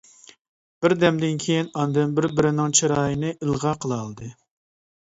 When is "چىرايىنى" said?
2.81-3.35